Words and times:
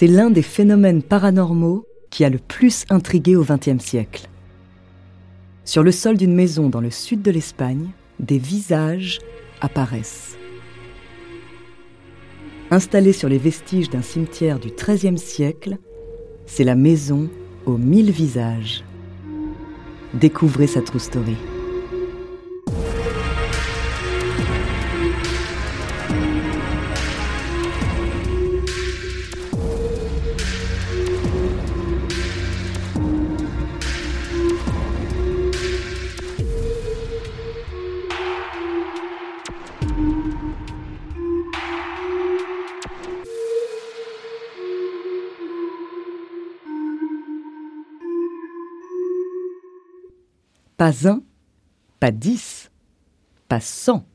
C'est 0.00 0.06
l'un 0.06 0.30
des 0.30 0.40
phénomènes 0.40 1.02
paranormaux 1.02 1.84
qui 2.08 2.24
a 2.24 2.30
le 2.30 2.38
plus 2.38 2.86
intrigué 2.88 3.36
au 3.36 3.44
XXe 3.44 3.84
siècle. 3.84 4.30
Sur 5.66 5.82
le 5.82 5.92
sol 5.92 6.16
d'une 6.16 6.34
maison 6.34 6.70
dans 6.70 6.80
le 6.80 6.88
sud 6.88 7.20
de 7.20 7.30
l'Espagne, 7.30 7.90
des 8.18 8.38
visages 8.38 9.18
apparaissent. 9.60 10.38
Installée 12.70 13.12
sur 13.12 13.28
les 13.28 13.36
vestiges 13.36 13.90
d'un 13.90 14.00
cimetière 14.00 14.58
du 14.58 14.70
XIIIe 14.70 15.18
siècle, 15.18 15.76
c'est 16.46 16.64
la 16.64 16.76
maison 16.76 17.28
aux 17.66 17.76
mille 17.76 18.10
visages. 18.10 18.82
Découvrez 20.14 20.66
sa 20.66 20.80
true 20.80 20.98
story. 20.98 21.36
Pas 50.80 51.06
un, 51.06 51.22
pas 51.98 52.10
dix, 52.10 52.70
pas 53.48 53.60
cent. 53.60 54.06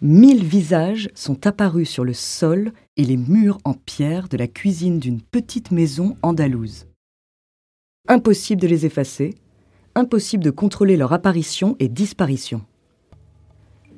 Mille 0.00 0.42
visages 0.42 1.10
sont 1.14 1.46
apparus 1.46 1.90
sur 1.90 2.02
le 2.02 2.14
sol 2.14 2.72
et 2.96 3.04
les 3.04 3.18
murs 3.18 3.58
en 3.64 3.74
pierre 3.74 4.30
de 4.30 4.38
la 4.38 4.46
cuisine 4.46 4.98
d'une 4.98 5.20
petite 5.20 5.70
maison 5.70 6.16
andalouse. 6.22 6.86
Impossible 8.08 8.62
de 8.62 8.68
les 8.68 8.86
effacer, 8.86 9.34
impossible 9.94 10.42
de 10.42 10.50
contrôler 10.50 10.96
leur 10.96 11.12
apparition 11.12 11.76
et 11.78 11.90
disparition. 11.90 12.62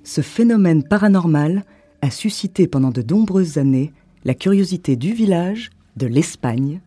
Ce 0.03 0.21
phénomène 0.21 0.83
paranormal 0.83 1.65
a 2.03 2.11
suscité 2.11 2.67
pendant 2.67 2.91
de 2.91 3.03
nombreuses 3.03 3.57
années 3.57 3.93
la 4.25 4.35
curiosité 4.35 4.97
du 4.97 5.13
village, 5.13 5.71
de 5.97 6.09
l'Espagne, 6.09 6.81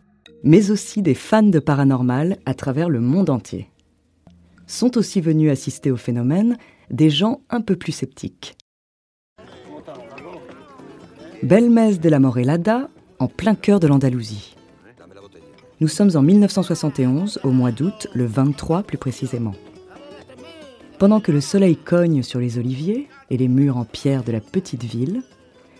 mais 0.44 0.69
aussi 0.69 1.01
des 1.01 1.16
fans 1.16 1.44
de 1.44 1.59
paranormal 1.59 2.40
à 2.46 2.53
travers 2.53 2.90
le 2.90 3.00
monde 3.00 3.29
entier 3.29 3.69
sont 4.67 4.97
aussi 4.97 5.22
venus 5.22 5.50
assister 5.50 5.89
au 5.89 5.97
phénomène 5.97 6.57
des 6.91 7.09
gens 7.09 7.41
un 7.50 7.61
peu 7.61 7.75
plus 7.75 7.94
sceptiques. 7.94 8.55
Belmez 11.44 11.95
de 11.97 12.09
la 12.09 12.19
Morelada, 12.19 12.89
en 13.19 13.28
plein 13.28 13.55
cœur 13.55 13.79
de 13.79 13.88
l'Andalousie. 13.88 14.55
Nous 15.79 15.88
sommes 15.88 16.11
en 16.16 16.22
1971, 16.22 17.39
au 17.44 17.51
mois 17.51 17.72
d'août, 17.72 18.07
le 18.13 18.25
23 18.25 18.83
plus 18.83 18.97
précisément. 18.97 19.53
Pendant 20.97 21.19
que 21.19 21.31
le 21.31 21.41
soleil 21.41 21.78
cogne 21.78 22.23
sur 22.23 22.39
les 22.39 22.57
oliviers 22.57 23.07
et 23.29 23.38
les 23.38 23.47
murs 23.47 23.78
en 23.78 23.85
pierre 23.85 24.23
de 24.23 24.31
la 24.31 24.41
petite 24.41 24.84
ville, 24.84 25.22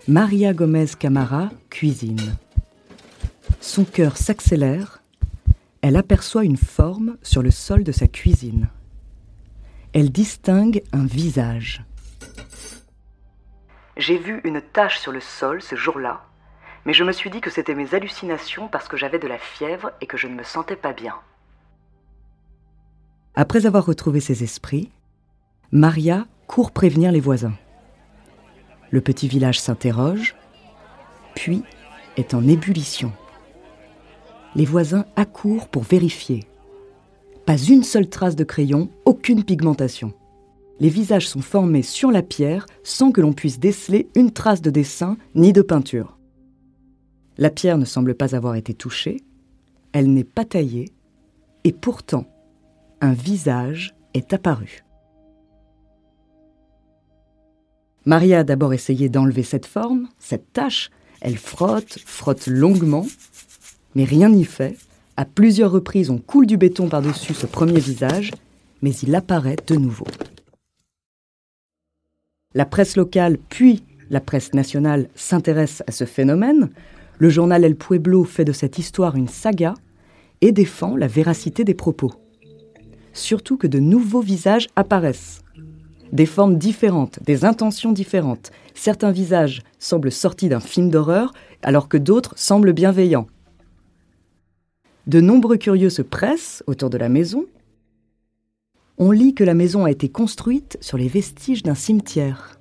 Maria 0.08 0.54
Gomez 0.54 0.86
Camara 0.98 1.50
cuisine. 1.72 2.36
Son 3.60 3.84
cœur 3.84 4.18
s'accélère, 4.18 5.02
elle 5.82 5.96
aperçoit 5.96 6.46
une 6.46 6.58
forme 6.58 7.18
sur 7.24 7.42
le 7.42 7.52
sol 7.52 7.84
de 7.84 7.92
sa 7.92 8.08
cuisine 8.08 8.68
elle 9.98 10.12
distingue 10.12 10.84
un 10.94 11.08
visage. 11.08 11.84
J'ai 13.98 14.20
vu 14.20 14.42
une 14.44 14.62
tache 14.62 15.00
sur 15.00 15.12
le 15.12 15.20
sol 15.20 15.60
ce 15.60 15.76
jour-là, 15.76 16.24
mais 16.86 16.94
je 16.94 17.04
me 17.04 17.12
suis 17.12 17.32
dit 17.32 17.42
que 17.42 17.50
c'était 17.50 17.74
mes 17.74 17.96
hallucinations 17.96 18.68
parce 18.68 18.88
que 18.88 18.96
j'avais 18.96 19.18
de 19.18 19.28
la 19.28 19.40
fièvre 19.40 19.92
et 20.00 20.06
que 20.06 20.16
je 20.16 20.28
ne 20.28 20.36
me 20.36 20.44
sentais 20.44 20.76
pas 20.76 20.94
bien. 20.94 21.16
Après 23.34 23.66
avoir 23.66 23.88
retrouvé 23.88 24.20
ses 24.20 24.44
esprits, 24.44 24.92
Maria 25.72 26.28
court 26.46 26.70
prévenir 26.70 27.12
les 27.12 27.20
voisins. 27.20 27.58
Le 28.92 29.02
petit 29.02 29.28
village 29.28 29.60
s'interroge, 29.60 30.36
puis 31.34 31.64
est 32.18 32.36
en 32.36 32.48
ébullition. 32.48 33.12
Les 34.54 34.66
voisins 34.66 35.06
accourent 35.16 35.70
pour 35.70 35.82
vérifier. 35.82 36.48
Pas 37.48 37.58
une 37.58 37.84
seule 37.84 38.10
trace 38.10 38.36
de 38.36 38.44
crayon, 38.44 38.90
aucune 39.06 39.46
pigmentation. 39.46 40.12
Les 40.82 40.90
visages 40.90 41.30
sont 41.30 41.40
formés 41.40 41.82
sur 41.82 42.12
la 42.12 42.22
pierre 42.22 42.66
sans 42.84 43.14
que 43.14 43.22
l'on 43.22 43.32
puisse 43.32 43.58
déceler 43.58 44.10
une 44.16 44.32
trace 44.32 44.62
de 44.62 44.70
dessin 44.70 45.16
ni 45.34 45.54
de 45.54 45.62
peinture. 45.62 46.18
La 47.38 47.50
pierre 47.50 47.78
ne 47.78 47.86
semble 47.86 48.16
pas 48.16 48.36
avoir 48.36 48.56
été 48.56 48.74
touchée, 48.74 49.24
elle 49.94 50.12
n'est 50.14 50.26
pas 50.26 50.44
taillée, 50.44 50.92
et 51.64 51.72
pourtant, 51.72 52.26
un 53.00 53.14
visage 53.14 53.96
est 54.14 54.34
apparu. 54.34 54.84
Maria 58.04 58.40
a 58.40 58.44
d'abord 58.44 58.74
essayé 58.74 59.08
d'enlever 59.08 59.44
cette 59.44 59.66
forme, 59.66 60.10
cette 60.20 60.52
tache. 60.52 60.90
Elle 61.22 61.38
frotte, 61.38 61.98
frotte 62.06 62.48
longuement, 62.48 63.06
mais 63.96 64.04
rien 64.04 64.28
n'y 64.28 64.44
fait. 64.44 64.76
À 65.20 65.26
plusieurs 65.26 65.72
reprises, 65.72 66.12
on 66.12 66.20
coule 66.20 66.46
du 66.46 66.58
béton 66.58 66.90
par-dessus 66.90 67.34
ce 67.34 67.48
premier 67.48 67.80
visage, 67.80 68.32
mais 68.84 68.92
il 68.92 69.16
apparaît 69.16 69.56
de 69.66 69.76
nouveau. 69.76 70.06
La 72.54 72.66
presse 72.66 72.96
locale, 72.96 73.40
puis 73.50 73.84
la 74.12 74.22
presse 74.22 74.54
nationale 74.54 75.10
s'intéresse 75.16 75.82
à 75.88 75.92
ce 75.92 76.06
phénomène. 76.06 76.70
Le 77.18 77.30
journal 77.30 77.64
El 77.64 77.76
Pueblo 77.76 78.26
fait 78.26 78.46
de 78.46 78.52
cette 78.52 78.78
histoire 78.78 79.16
une 79.16 79.28
saga 79.28 79.74
et 80.42 80.52
défend 80.52 80.96
la 80.96 81.08
véracité 81.08 81.64
des 81.64 81.74
propos. 81.74 82.14
Surtout 83.14 83.58
que 83.58 83.66
de 83.66 83.80
nouveaux 83.80 84.22
visages 84.22 84.68
apparaissent. 84.76 85.42
Des 86.14 86.28
formes 86.28 86.60
différentes, 86.60 87.20
des 87.24 87.44
intentions 87.44 87.92
différentes. 87.92 88.52
Certains 88.76 89.12
visages 89.12 89.64
semblent 89.80 90.12
sortis 90.12 90.48
d'un 90.48 90.60
film 90.60 90.92
d'horreur, 90.92 91.34
alors 91.64 91.90
que 91.90 91.98
d'autres 91.98 92.36
semblent 92.38 92.74
bienveillants. 92.74 93.28
De 95.08 95.22
nombreux 95.22 95.56
curieux 95.56 95.90
se 95.90 96.02
pressent 96.02 96.64
autour 96.68 96.90
de 96.90 96.98
la 96.98 97.08
maison. 97.08 97.46
On 98.98 99.12
lit 99.12 99.34
que 99.34 99.46
la 99.46 99.54
maison 99.54 99.86
a 99.86 99.92
été 99.92 100.10
construite 100.10 100.78
sur 100.82 100.98
les 100.98 101.08
vestiges 101.08 101.64
d'un 101.64 101.76
cimetière. 101.76 102.60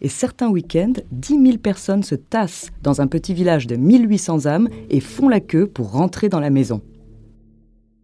Et 0.00 0.08
certains 0.08 0.48
week-ends, 0.48 0.92
10 1.10 1.42
000 1.44 1.58
personnes 1.58 2.04
se 2.04 2.14
tassent 2.14 2.70
dans 2.82 3.00
un 3.00 3.08
petit 3.08 3.34
village 3.34 3.66
de 3.66 3.74
1800 3.74 4.46
âmes 4.46 4.68
et 4.90 5.00
font 5.00 5.28
la 5.28 5.40
queue 5.40 5.66
pour 5.66 5.90
rentrer 5.90 6.28
dans 6.28 6.40
la 6.40 6.50
maison. 6.50 6.82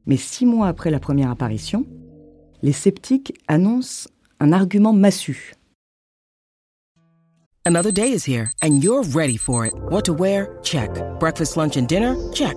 Mais 0.06 0.16
six 0.16 0.46
mois 0.46 0.66
après 0.66 0.90
la 0.90 0.98
première 0.98 1.30
apparition, 1.30 1.86
les 2.62 2.72
sceptiques 2.72 3.34
annoncent 3.46 4.08
un 4.40 4.52
argument 4.52 4.92
massu. 4.92 5.52
Another 7.64 7.92
day 7.92 8.10
is 8.10 8.26
here 8.26 8.50
and 8.62 8.80
you're 8.82 9.04
ready 9.14 9.36
for 9.36 9.66
it. 9.66 9.74
What 9.90 10.02
to 10.02 10.14
wear? 10.14 10.48
Check. 10.62 10.90
Breakfast, 11.20 11.56
lunch 11.56 11.76
and 11.76 11.86
dinner? 11.86 12.16
Check. 12.32 12.56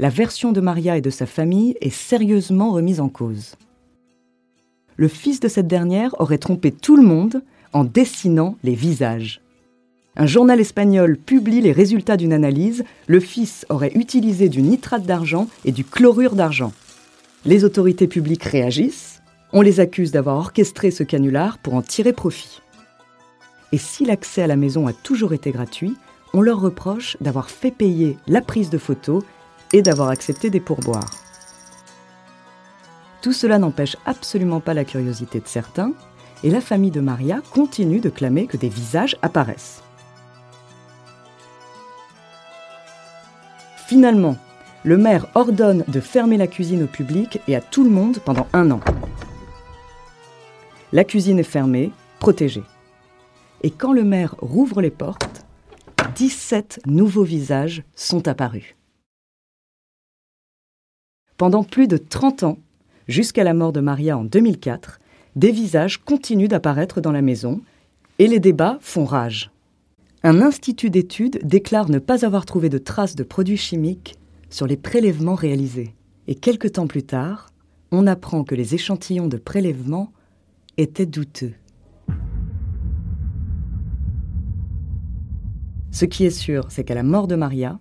La 0.00 0.08
version 0.08 0.50
de 0.50 0.62
Maria 0.62 0.96
et 0.96 1.02
de 1.02 1.10
sa 1.10 1.26
famille 1.26 1.76
est 1.82 1.90
sérieusement 1.90 2.72
remise 2.72 3.00
en 3.00 3.10
cause. 3.10 3.56
Le 4.96 5.08
fils 5.08 5.40
de 5.40 5.48
cette 5.48 5.66
dernière 5.66 6.18
aurait 6.18 6.38
trompé 6.38 6.72
tout 6.72 6.96
le 6.96 7.02
monde 7.02 7.42
en 7.74 7.84
dessinant 7.84 8.56
les 8.64 8.74
visages. 8.74 9.42
Un 10.16 10.24
journal 10.24 10.58
espagnol 10.58 11.18
publie 11.18 11.60
les 11.60 11.72
résultats 11.72 12.16
d'une 12.16 12.32
analyse. 12.32 12.82
Le 13.08 13.20
fils 13.20 13.66
aurait 13.68 13.92
utilisé 13.94 14.48
du 14.48 14.62
nitrate 14.62 15.04
d'argent 15.04 15.48
et 15.66 15.70
du 15.70 15.84
chlorure 15.84 16.34
d'argent. 16.34 16.72
Les 17.44 17.64
autorités 17.64 18.08
publiques 18.08 18.44
réagissent. 18.44 19.20
On 19.52 19.60
les 19.60 19.80
accuse 19.80 20.12
d'avoir 20.12 20.38
orchestré 20.38 20.90
ce 20.90 21.02
canular 21.02 21.58
pour 21.58 21.74
en 21.74 21.82
tirer 21.82 22.14
profit. 22.14 22.62
Et 23.72 23.78
si 23.78 24.06
l'accès 24.06 24.40
à 24.40 24.46
la 24.46 24.56
maison 24.56 24.86
a 24.86 24.94
toujours 24.94 25.34
été 25.34 25.50
gratuit, 25.50 25.94
on 26.32 26.40
leur 26.40 26.62
reproche 26.62 27.18
d'avoir 27.20 27.50
fait 27.50 27.70
payer 27.70 28.16
la 28.28 28.40
prise 28.40 28.70
de 28.70 28.78
photos 28.78 29.22
et 29.72 29.82
d'avoir 29.82 30.08
accepté 30.08 30.50
des 30.50 30.60
pourboires. 30.60 31.10
Tout 33.22 33.32
cela 33.32 33.58
n'empêche 33.58 33.96
absolument 34.06 34.60
pas 34.60 34.74
la 34.74 34.84
curiosité 34.84 35.40
de 35.40 35.46
certains, 35.46 35.92
et 36.42 36.50
la 36.50 36.60
famille 36.60 36.90
de 36.90 37.00
Maria 37.00 37.42
continue 37.52 38.00
de 38.00 38.08
clamer 38.08 38.46
que 38.46 38.56
des 38.56 38.68
visages 38.68 39.16
apparaissent. 39.20 39.82
Finalement, 43.86 44.36
le 44.84 44.96
maire 44.96 45.26
ordonne 45.34 45.84
de 45.88 46.00
fermer 46.00 46.38
la 46.38 46.46
cuisine 46.46 46.84
au 46.84 46.86
public 46.86 47.40
et 47.46 47.56
à 47.56 47.60
tout 47.60 47.84
le 47.84 47.90
monde 47.90 48.18
pendant 48.24 48.46
un 48.52 48.70
an. 48.70 48.80
La 50.92 51.04
cuisine 51.04 51.38
est 51.38 51.42
fermée, 51.42 51.92
protégée. 52.18 52.64
Et 53.62 53.70
quand 53.70 53.92
le 53.92 54.04
maire 54.04 54.34
rouvre 54.38 54.80
les 54.80 54.90
portes, 54.90 55.44
17 56.14 56.80
nouveaux 56.86 57.24
visages 57.24 57.82
sont 57.94 58.26
apparus. 58.26 58.76
Pendant 61.40 61.64
plus 61.64 61.88
de 61.88 61.96
30 61.96 62.42
ans, 62.42 62.58
jusqu'à 63.08 63.44
la 63.44 63.54
mort 63.54 63.72
de 63.72 63.80
Maria 63.80 64.18
en 64.18 64.24
2004, 64.24 65.00
des 65.36 65.52
visages 65.52 65.96
continuent 65.96 66.48
d'apparaître 66.48 67.00
dans 67.00 67.12
la 67.12 67.22
maison 67.22 67.62
et 68.18 68.26
les 68.26 68.40
débats 68.40 68.76
font 68.82 69.06
rage. 69.06 69.50
Un 70.22 70.42
institut 70.42 70.90
d'études 70.90 71.40
déclare 71.42 71.88
ne 71.88 71.98
pas 71.98 72.26
avoir 72.26 72.44
trouvé 72.44 72.68
de 72.68 72.76
traces 72.76 73.16
de 73.16 73.22
produits 73.22 73.56
chimiques 73.56 74.18
sur 74.50 74.66
les 74.66 74.76
prélèvements 74.76 75.34
réalisés. 75.34 75.94
Et 76.28 76.34
quelque 76.34 76.68
temps 76.68 76.86
plus 76.86 77.04
tard, 77.04 77.48
on 77.90 78.06
apprend 78.06 78.44
que 78.44 78.54
les 78.54 78.74
échantillons 78.74 79.28
de 79.28 79.38
prélèvement 79.38 80.12
étaient 80.76 81.06
douteux. 81.06 81.54
Ce 85.90 86.04
qui 86.04 86.26
est 86.26 86.38
sûr, 86.38 86.66
c'est 86.68 86.84
qu'à 86.84 86.94
la 86.94 87.02
mort 87.02 87.28
de 87.28 87.36
Maria, 87.36 87.78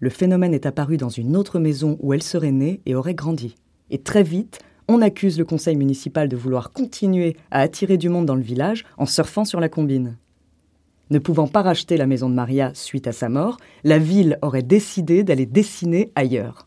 le 0.00 0.10
phénomène 0.10 0.54
est 0.54 0.66
apparu 0.66 0.96
dans 0.96 1.08
une 1.08 1.36
autre 1.36 1.58
maison 1.58 1.96
où 2.00 2.12
elle 2.12 2.22
serait 2.22 2.52
née 2.52 2.80
et 2.86 2.94
aurait 2.94 3.14
grandi. 3.14 3.56
Et 3.90 3.98
très 3.98 4.22
vite, 4.22 4.60
on 4.88 5.00
accuse 5.00 5.38
le 5.38 5.44
conseil 5.44 5.76
municipal 5.76 6.28
de 6.28 6.36
vouloir 6.36 6.72
continuer 6.72 7.36
à 7.50 7.60
attirer 7.60 7.96
du 7.96 8.08
monde 8.08 8.26
dans 8.26 8.34
le 8.34 8.42
village 8.42 8.84
en 8.98 9.06
surfant 9.06 9.44
sur 9.44 9.60
la 9.60 9.68
combine. 9.68 10.16
Ne 11.10 11.18
pouvant 11.18 11.46
pas 11.46 11.62
racheter 11.62 11.96
la 11.96 12.06
maison 12.06 12.28
de 12.28 12.34
Maria 12.34 12.72
suite 12.74 13.06
à 13.06 13.12
sa 13.12 13.28
mort, 13.28 13.58
la 13.82 13.98
ville 13.98 14.38
aurait 14.42 14.62
décidé 14.62 15.22
d'aller 15.22 15.46
dessiner 15.46 16.10
ailleurs. 16.14 16.66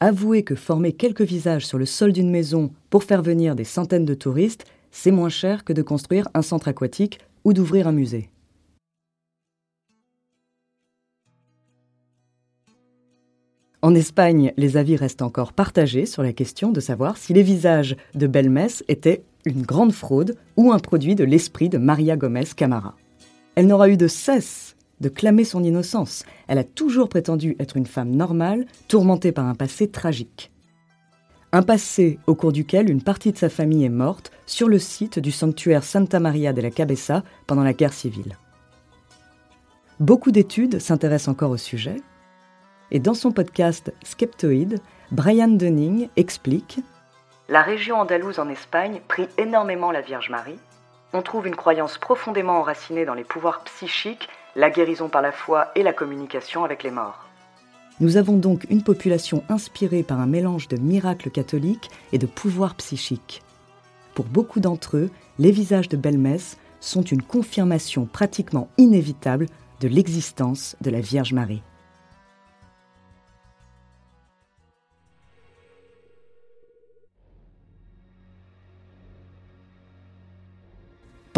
Avouer 0.00 0.44
que 0.44 0.54
former 0.54 0.92
quelques 0.92 1.22
visages 1.22 1.66
sur 1.66 1.78
le 1.78 1.86
sol 1.86 2.12
d'une 2.12 2.30
maison 2.30 2.70
pour 2.88 3.04
faire 3.04 3.22
venir 3.22 3.56
des 3.56 3.64
centaines 3.64 4.04
de 4.04 4.14
touristes, 4.14 4.64
c'est 4.90 5.10
moins 5.10 5.28
cher 5.28 5.64
que 5.64 5.72
de 5.72 5.82
construire 5.82 6.28
un 6.34 6.42
centre 6.42 6.68
aquatique 6.68 7.18
ou 7.44 7.52
d'ouvrir 7.52 7.88
un 7.88 7.92
musée. 7.92 8.30
En 13.88 13.94
Espagne, 13.94 14.52
les 14.58 14.76
avis 14.76 14.96
restent 14.96 15.22
encore 15.22 15.54
partagés 15.54 16.04
sur 16.04 16.22
la 16.22 16.34
question 16.34 16.72
de 16.72 16.78
savoir 16.78 17.16
si 17.16 17.32
les 17.32 17.42
visages 17.42 17.96
de 18.14 18.26
Belmès 18.26 18.84
étaient 18.86 19.22
une 19.46 19.62
grande 19.62 19.92
fraude 19.92 20.36
ou 20.58 20.72
un 20.72 20.78
produit 20.78 21.14
de 21.14 21.24
l'esprit 21.24 21.70
de 21.70 21.78
Maria 21.78 22.18
Gomez 22.18 22.44
Camara. 22.54 22.96
Elle 23.54 23.66
n'aura 23.66 23.88
eu 23.88 23.96
de 23.96 24.06
cesse 24.06 24.76
de 25.00 25.08
clamer 25.08 25.44
son 25.44 25.64
innocence. 25.64 26.26
Elle 26.48 26.58
a 26.58 26.64
toujours 26.64 27.08
prétendu 27.08 27.56
être 27.60 27.78
une 27.78 27.86
femme 27.86 28.10
normale, 28.10 28.66
tourmentée 28.88 29.32
par 29.32 29.46
un 29.46 29.54
passé 29.54 29.88
tragique. 29.88 30.52
Un 31.52 31.62
passé 31.62 32.18
au 32.26 32.34
cours 32.34 32.52
duquel 32.52 32.90
une 32.90 33.00
partie 33.00 33.32
de 33.32 33.38
sa 33.38 33.48
famille 33.48 33.86
est 33.86 33.88
morte 33.88 34.32
sur 34.44 34.68
le 34.68 34.78
site 34.78 35.18
du 35.18 35.30
sanctuaire 35.30 35.82
Santa 35.82 36.20
Maria 36.20 36.52
de 36.52 36.60
la 36.60 36.70
Cabeza 36.70 37.24
pendant 37.46 37.64
la 37.64 37.72
guerre 37.72 37.94
civile. 37.94 38.36
Beaucoup 39.98 40.30
d'études 40.30 40.78
s'intéressent 40.78 41.28
encore 41.32 41.52
au 41.52 41.56
sujet, 41.56 41.96
et 42.90 42.98
dans 42.98 43.14
son 43.14 43.32
podcast 43.32 43.92
Skeptoid, 44.02 44.80
Brian 45.10 45.48
Dunning 45.48 46.08
explique 46.16 46.80
La 47.48 47.62
région 47.62 47.96
andalouse 48.00 48.38
en 48.38 48.48
Espagne 48.48 49.00
prie 49.08 49.28
énormément 49.36 49.90
la 49.90 50.00
Vierge 50.00 50.30
Marie. 50.30 50.58
On 51.12 51.22
trouve 51.22 51.46
une 51.46 51.56
croyance 51.56 51.98
profondément 51.98 52.58
enracinée 52.58 53.04
dans 53.04 53.14
les 53.14 53.24
pouvoirs 53.24 53.62
psychiques, 53.64 54.28
la 54.56 54.70
guérison 54.70 55.08
par 55.08 55.22
la 55.22 55.32
foi 55.32 55.68
et 55.74 55.82
la 55.82 55.92
communication 55.92 56.64
avec 56.64 56.82
les 56.82 56.90
morts. 56.90 57.26
Nous 58.00 58.16
avons 58.16 58.36
donc 58.36 58.64
une 58.70 58.82
population 58.82 59.42
inspirée 59.48 60.02
par 60.02 60.20
un 60.20 60.26
mélange 60.26 60.68
de 60.68 60.76
miracles 60.76 61.30
catholiques 61.30 61.90
et 62.12 62.18
de 62.18 62.26
pouvoirs 62.26 62.76
psychiques. 62.76 63.42
Pour 64.14 64.26
beaucoup 64.26 64.60
d'entre 64.60 64.96
eux, 64.96 65.10
les 65.38 65.50
visages 65.50 65.88
de 65.88 65.96
Belmès 65.96 66.58
sont 66.80 67.02
une 67.02 67.22
confirmation 67.22 68.06
pratiquement 68.06 68.68
inévitable 68.78 69.46
de 69.80 69.88
l'existence 69.88 70.76
de 70.80 70.90
la 70.90 71.00
Vierge 71.00 71.32
Marie. 71.32 71.62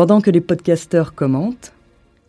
Pendant 0.01 0.23
que 0.23 0.31
les 0.31 0.41
podcasteurs 0.41 1.15
commentent, 1.15 1.75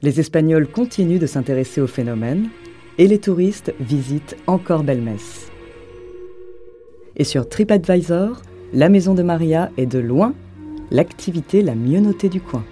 les 0.02 0.20
Espagnols 0.20 0.68
continuent 0.68 1.20
de 1.20 1.26
s'intéresser 1.26 1.80
au 1.80 1.88
phénomène 1.88 2.50
et 2.98 3.08
les 3.08 3.18
touristes 3.18 3.74
visitent 3.80 4.36
encore 4.46 4.84
Belmès. 4.84 5.50
Et 7.16 7.24
sur 7.24 7.48
TripAdvisor, 7.48 8.42
la 8.74 8.90
maison 8.90 9.14
de 9.14 9.24
Maria 9.24 9.72
est 9.78 9.86
de 9.86 10.00
loin 10.00 10.34
l'activité 10.92 11.62
la 11.62 11.74
mieux 11.74 12.02
notée 12.02 12.28
du 12.28 12.42
coin. 12.42 12.66